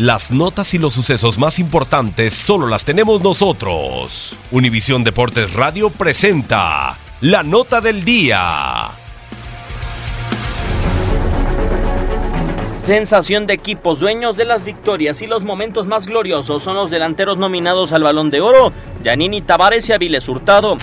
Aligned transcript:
Las 0.00 0.30
notas 0.30 0.72
y 0.72 0.78
los 0.78 0.94
sucesos 0.94 1.36
más 1.36 1.58
importantes 1.58 2.32
solo 2.32 2.66
las 2.66 2.86
tenemos 2.86 3.22
nosotros. 3.22 4.34
Univisión 4.50 5.04
Deportes 5.04 5.52
Radio 5.52 5.90
presenta 5.90 6.96
la 7.20 7.42
nota 7.42 7.82
del 7.82 8.02
día. 8.02 8.88
Sensación 12.72 13.46
de 13.46 13.52
equipos 13.52 14.00
dueños 14.00 14.38
de 14.38 14.46
las 14.46 14.64
victorias 14.64 15.20
y 15.20 15.26
los 15.26 15.42
momentos 15.42 15.86
más 15.86 16.06
gloriosos 16.06 16.62
son 16.62 16.76
los 16.76 16.90
delanteros 16.90 17.36
nominados 17.36 17.92
al 17.92 18.02
Balón 18.02 18.30
de 18.30 18.40
Oro, 18.40 18.72
Yanini 19.04 19.42
Tavares 19.42 19.86
y 19.90 19.92
Aviles 19.92 20.26
Hurtado. 20.30 20.78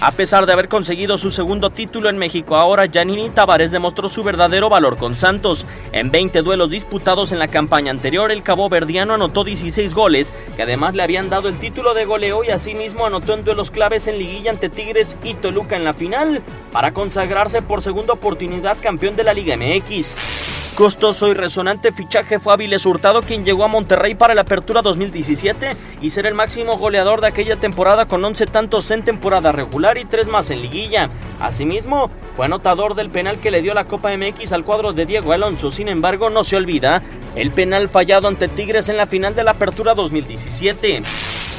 A 0.00 0.10
pesar 0.10 0.44
de 0.44 0.52
haber 0.52 0.68
conseguido 0.68 1.16
su 1.16 1.30
segundo 1.30 1.70
título 1.70 2.10
en 2.10 2.18
México, 2.18 2.56
ahora 2.56 2.86
Yanini 2.86 3.30
Tavares 3.30 3.70
demostró 3.70 4.08
su 4.08 4.22
verdadero 4.22 4.68
valor 4.68 4.98
con 4.98 5.16
Santos. 5.16 5.66
En 5.92 6.10
20 6.10 6.42
duelos 6.42 6.70
disputados 6.70 7.32
en 7.32 7.38
la 7.38 7.48
campaña 7.48 7.90
anterior, 7.90 8.30
el 8.30 8.42
cabo 8.42 8.68
verdiano 8.68 9.14
anotó 9.14 9.44
16 9.44 9.94
goles, 9.94 10.32
que 10.56 10.62
además 10.62 10.94
le 10.94 11.04
habían 11.04 11.30
dado 11.30 11.48
el 11.48 11.58
título 11.58 11.94
de 11.94 12.04
goleo 12.04 12.44
y 12.44 12.50
asimismo 12.50 13.06
anotó 13.06 13.32
en 13.34 13.44
duelos 13.44 13.70
claves 13.70 14.06
en 14.06 14.18
liguilla 14.18 14.50
ante 14.50 14.68
Tigres 14.68 15.16
y 15.24 15.34
Toluca 15.34 15.76
en 15.76 15.84
la 15.84 15.94
final, 15.94 16.42
para 16.70 16.92
consagrarse 16.92 17.62
por 17.62 17.80
segunda 17.80 18.12
oportunidad 18.12 18.76
campeón 18.80 19.16
de 19.16 19.24
la 19.24 19.32
Liga 19.32 19.56
MX. 19.56 20.43
Costoso 20.76 21.28
y 21.28 21.34
resonante 21.34 21.92
fichaje 21.92 22.40
fue 22.40 22.52
Aviles 22.52 22.84
Hurtado 22.84 23.22
quien 23.22 23.44
llegó 23.44 23.62
a 23.62 23.68
Monterrey 23.68 24.16
para 24.16 24.34
la 24.34 24.40
apertura 24.40 24.82
2017 24.82 25.76
y 26.02 26.10
ser 26.10 26.26
el 26.26 26.34
máximo 26.34 26.78
goleador 26.78 27.20
de 27.20 27.28
aquella 27.28 27.54
temporada 27.54 28.06
con 28.06 28.24
11 28.24 28.46
tantos 28.46 28.90
en 28.90 29.04
temporada 29.04 29.52
regular 29.52 29.98
y 29.98 30.04
3 30.04 30.26
más 30.26 30.50
en 30.50 30.62
liguilla. 30.62 31.10
Asimismo, 31.38 32.10
fue 32.34 32.46
anotador 32.46 32.96
del 32.96 33.08
penal 33.10 33.38
que 33.38 33.52
le 33.52 33.62
dio 33.62 33.72
la 33.72 33.84
Copa 33.84 34.10
MX 34.16 34.50
al 34.50 34.64
cuadro 34.64 34.92
de 34.92 35.06
Diego 35.06 35.32
Alonso. 35.32 35.70
Sin 35.70 35.88
embargo, 35.88 36.28
no 36.28 36.42
se 36.42 36.56
olvida 36.56 37.04
el 37.36 37.52
penal 37.52 37.88
fallado 37.88 38.26
ante 38.26 38.48
Tigres 38.48 38.88
en 38.88 38.96
la 38.96 39.06
final 39.06 39.36
de 39.36 39.44
la 39.44 39.52
apertura 39.52 39.94
2017. 39.94 41.02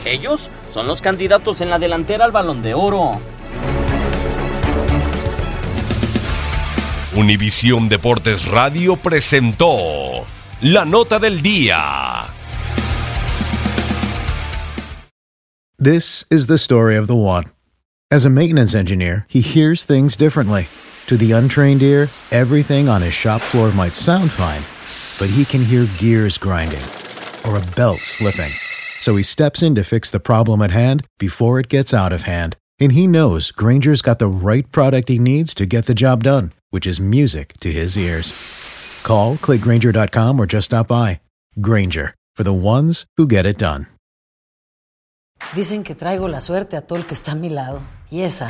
Ellos 0.03 0.51
son 0.69 0.87
los 0.87 1.01
candidatos 1.01 1.61
en 1.61 1.69
la 1.69 1.79
delantera 1.79 2.25
al 2.25 2.33
balón 2.33 2.61
de 2.61 2.73
oro. 2.73 3.13
Univisión 7.15 7.87
Deportes 7.87 8.47
Radio 8.47 8.97
presentó 8.97 10.25
la 10.61 10.83
nota 10.83 11.17
del 11.17 11.41
día. 11.41 12.27
This 15.77 16.25
is 16.29 16.47
the 16.47 16.57
story 16.57 16.97
of 16.97 17.07
the 17.07 17.15
one. 17.15 17.45
As 18.11 18.25
a 18.25 18.29
maintenance 18.29 18.75
engineer, 18.75 19.25
he 19.29 19.39
hears 19.39 19.85
things 19.85 20.17
differently. 20.17 20.67
To 21.07 21.15
the 21.15 21.31
untrained 21.31 21.81
ear, 21.81 22.09
everything 22.31 22.89
on 22.89 23.01
his 23.01 23.13
shop 23.13 23.39
floor 23.39 23.71
might 23.71 23.95
sound 23.95 24.29
fine, 24.29 24.63
but 25.17 25.33
he 25.33 25.45
can 25.45 25.63
hear 25.63 25.87
gears 25.97 26.37
grinding 26.37 26.83
or 27.47 27.57
a 27.57 27.75
belt 27.77 27.99
slipping. 27.99 28.51
So 28.99 29.15
he 29.15 29.23
steps 29.23 29.63
in 29.63 29.73
to 29.75 29.85
fix 29.85 30.11
the 30.11 30.19
problem 30.19 30.61
at 30.61 30.71
hand 30.71 31.05
before 31.17 31.61
it 31.61 31.69
gets 31.69 31.93
out 31.93 32.11
of 32.11 32.23
hand. 32.23 32.57
And 32.77 32.91
he 32.91 33.07
knows 33.07 33.51
Granger's 33.51 34.01
got 34.01 34.19
the 34.19 34.27
right 34.27 34.69
product 34.69 35.07
he 35.07 35.17
needs 35.17 35.53
to 35.53 35.65
get 35.65 35.85
the 35.85 35.93
job 35.93 36.23
done, 36.23 36.51
which 36.69 36.85
is 36.85 36.99
music 36.99 37.53
to 37.61 37.71
his 37.71 37.97
ears. 37.97 38.33
Call, 39.03 39.37
clickgranger.com, 39.37 40.39
or 40.39 40.45
just 40.45 40.65
stop 40.65 40.87
by. 40.87 41.19
Granger, 41.59 42.13
for 42.35 42.43
the 42.43 42.53
ones 42.53 43.05
who 43.17 43.27
get 43.27 43.45
it 43.45 43.57
done. 43.57 43.87
Dicen 45.53 45.83
que 45.83 45.95
traigo 45.95 46.27
la 46.27 46.41
suerte 46.41 46.77
a 46.77 46.81
todo 46.81 46.99
el 46.99 47.05
que 47.05 47.13
está 47.13 47.33
a 47.33 47.35
mi 47.35 47.49
lado. 47.49 47.81
Y 48.09 48.21
esa 48.21 48.49